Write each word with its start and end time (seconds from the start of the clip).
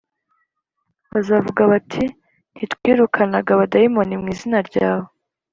Bazavuga 1.11 1.61
bati”ntitwirukanaga 1.71 3.49
abadayimoni 3.53 4.13
mu 4.21 4.27
izina 4.33 4.59
ryawe“ 4.67 5.05